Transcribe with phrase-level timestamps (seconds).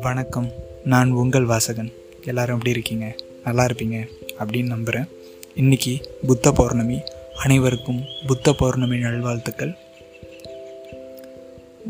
[0.00, 0.50] வணக்கம்.
[0.84, 1.92] நான் உங்கள் வாசகன்.
[2.24, 3.14] எல்லாரும் எப்படி இருக்கீங்க?
[3.44, 4.08] நல்லா இருப்பீங்க
[4.38, 5.06] அப்படின்னு நம்புகிறேன்
[5.54, 7.00] இன்னைக்கு புத்த பௌர்ணமி.
[7.34, 9.74] அனைவருக்கும் புத்த பௌர்ணமி நல்வாழ்த்துக்கள்.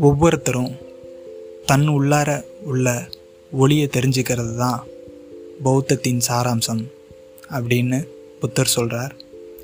[0.01, 0.77] ஒவ்வொருத்தரும்
[1.67, 3.09] தன் உள்ளார உள்ள
[3.53, 4.85] ஒளியை தெரிஞ்சுக்கிறது தான்
[5.65, 6.85] பௌத்தத்தின் சாராம்சம்
[7.51, 8.07] அப்படின்னு
[8.41, 9.15] புத்தர் சொல்கிறார்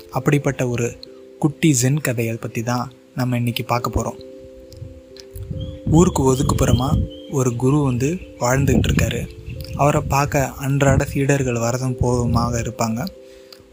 [0.09, 0.91] அப்படிப்பட்ட ஒரு
[1.39, 4.17] குட்டி ஜென் கதையை பற்றி தான் நம்ம இன்னைக்கு பார்க்க போகிறோம்
[5.97, 6.89] ஊருக்கு ஒதுக்குப்புறமா
[7.37, 8.09] ஒரு குரு வந்து
[8.41, 9.21] வாழ்ந்துக்கிட்டு இருக்காரு.
[9.81, 12.99] அவரை பார்க்க அன்றாட சீடர்கள் வரதும் போதுமாக இருப்பாங்க.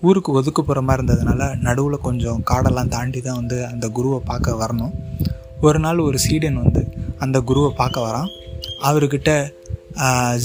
[0.09, 4.95] ஊருக்கு ஒதுக்குப்புறமா இருந்ததுனால நடுவில் கொஞ்சம் காடெல்லாம் தாண்டி தான் வந்து அந்த குருவை பார்க்க வரணும்.
[5.67, 6.83] ஒரு நாள் ஒரு சீடன் வந்து
[7.27, 8.31] அந்த குருவை பார்க்க வரான்.
[8.91, 9.31] அவர்கிட்ட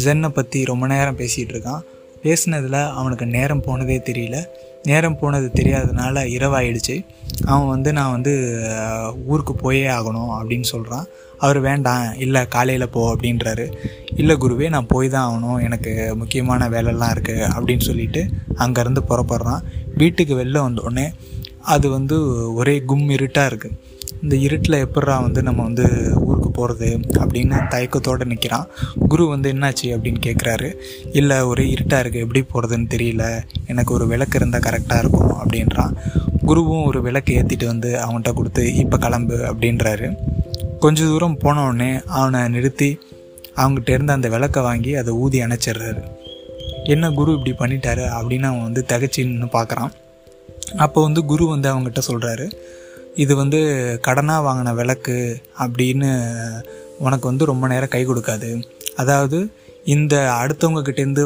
[0.04, 1.82] ஜென்னை பற்றி ரொம்ப நேரம் பேசிகிட்டு இருக்கான்.
[2.24, 4.38] பேசினதில் அவனுக்கு நேரம் போனதே தெரியல.
[4.90, 6.96] நேரம் போனது தெரியாதனால இரவாயிடுச்சு.
[7.46, 8.34] அவன் வந்து நான் வந்து
[9.26, 11.06] ஊருக்கு போயே ஆகணும் அப்படின்னு சொல்கிறான்
[11.38, 13.66] அவர் வேண்டாம் இல்லை காலையில் போ அப்படின்றாரு.
[14.16, 15.60] இல்லை குருவே நான் போய் தான் ஆகணும்.
[15.68, 18.24] எனக்கு முக்கியமான வேலைலாம் இருக்குது அப்படின்னு சொல்லிட்டு
[18.64, 19.64] அங்கேருந்து புறப்படுறான்.
[20.02, 21.08] வீட்டுக்கு வெளில வந்தோடனே
[21.74, 22.18] அது வந்து
[22.56, 23.78] ஒரே கும் இருட்டாக இருக்குது
[24.24, 25.86] இந்த இருட்டில் எப்பட்றா வந்து நம்ம வந்து
[26.52, 28.68] போகிறது அப்படின்னு தயக்கத்தோடு நிற்கிறான்
[29.08, 30.74] குரு வந்து என்னாச்சு அப்படின்னு கேட்குறாரு
[31.14, 33.42] இல்லை ஒரே இருட்டாக இருக்குது எப்படி போகிறதுன்னு தெரியல.
[33.68, 35.94] எனக்கு ஒரு விளக்கு இருந்தால் கரெக்டாக இருக்கும் அப்படின்றான்.
[36.46, 40.16] குருவும் ஒரு விளக்கு ஏற்றிட்டு வந்து அவன்கிட்ட கொடுத்து இப்போ கிளம்பு அப்படின்றாரு.
[40.80, 43.00] கொஞ்ச தூரம் போனவுடனே அவனை நிறுத்தி
[43.56, 46.04] அவங்ககிட்ட இருந்து அந்த விளக்கை வாங்கி அதை ஊதி அணைச்சிடுறாரு.
[46.84, 48.06] என்ன குரு இப்படி பண்ணிட்டாரு?
[48.06, 49.92] அப்படின்னு அவன் வந்து தகச்சின்னு பார்க்குறான்.
[50.78, 52.52] அப்போ வந்து குரு வந்து அவங்ககிட்ட சொல்கிறாரு
[53.24, 53.60] இது வந்து
[54.08, 55.18] கடனாக வாங்கின விளக்கு
[55.64, 56.10] அப்படின்னு
[57.06, 58.50] உனக்கு வந்து ரொம்ப நேரம் கை கொடுக்காது.
[59.02, 59.38] அதாவது
[59.94, 61.24] இந்த அடுத்தவங்க கிட்டேருந்து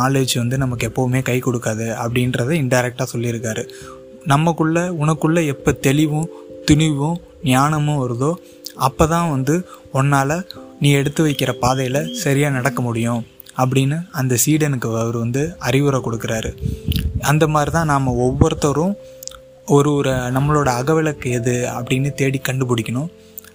[0.00, 3.64] நாலேஜ் வந்து நமக்கு எப்போவுமே கை கொடுக்காது அப்படின்றத இன்டைரக்டாக சொல்லியிருக்காரு.
[4.34, 6.30] நமக்குள்ள உனக்குள்ளே எப்போ தெளிவும்
[6.68, 7.16] துணிவும்
[7.52, 8.30] ஞானமும் வருதோ
[8.86, 9.54] அப்போ தான் வந்து
[9.98, 10.36] உன்னால்
[10.80, 13.22] நீ எடுத்து வைக்கிற பாதையில் சரியாக நடக்க முடியும்
[13.58, 16.50] அப்படின்னு அந்த சீடனுக்கு அவர் வந்து அறிவுரை கொடுக்குறாரு.
[17.30, 18.96] அந்த மாதிரி தான் நாம் ஒவ்வொருத்தரும்
[19.74, 23.08] ஒரு ஒரு நம்மளோட அகவிளக்கு எது அப்படின்னு தேடி கண்டுபிடிக்கணும்.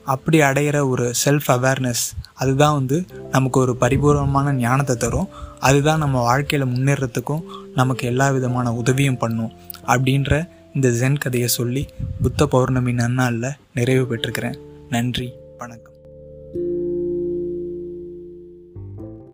[0.04, 5.30] அப்படி அடையிற ஒரு செல்ஃப் அவேர்னஸ் அதுதான் வந்து நமக்கு ஒரு பரிபூர்ணமான ஞானத்தை தரும்.
[5.60, 7.44] அதுதான் நம்ம வாழ்க்கையில் முன்னேறத்துக்கும்
[7.76, 9.54] நமக்கு எல்லா விதமான உதவியும் பண்ணும்
[9.88, 11.88] அப்படின்ற இந்த ஜென் கதையை சொல்லி
[12.22, 15.96] புத்த பௌர்ணமி நன்னாளில் நிறைவு பெற்றுக்கிறேன் நன்றி வணக்கம்.